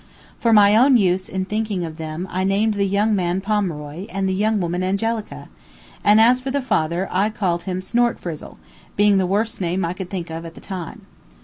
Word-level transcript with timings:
For 0.39 0.51
my 0.51 0.75
own 0.75 0.97
use 0.97 1.29
in 1.29 1.45
thinking 1.45 1.85
of 1.85 1.97
them 1.99 2.27
I 2.31 2.43
named 2.43 2.73
the 2.73 2.87
young 2.87 3.15
man 3.15 3.39
Pomeroy 3.39 4.07
and 4.07 4.27
the 4.27 4.33
young 4.33 4.59
woman 4.59 4.81
Angelica, 4.83 5.47
and 6.03 6.19
as 6.19 6.41
for 6.41 6.49
the 6.49 6.59
father, 6.59 7.07
I 7.11 7.29
called 7.29 7.65
him 7.65 7.81
Snortfrizzle, 7.81 8.57
being 8.95 9.19
the 9.19 9.27
worst 9.27 9.61
name 9.61 9.85
I 9.85 9.93
could 9.93 10.09
think 10.09 10.31
of 10.31 10.43
at 10.43 10.55
the 10.55 10.59
time. 10.59 11.05